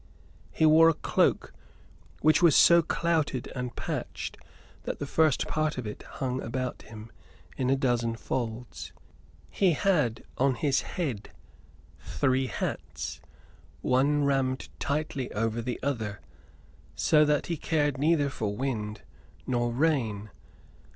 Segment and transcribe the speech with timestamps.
[0.51, 1.53] He wore a cloak
[2.21, 4.35] which was so clouted and patched
[4.81, 7.11] that the first part of it hung about him
[7.55, 8.91] in a dozen folds.
[9.51, 11.29] He had on his head
[11.99, 13.21] three hats,
[13.81, 16.19] one rammed tightly over the other,
[16.95, 19.03] so that he cared neither for wind
[19.45, 20.31] nor rain.